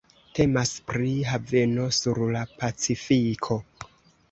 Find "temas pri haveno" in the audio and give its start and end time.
0.37-1.85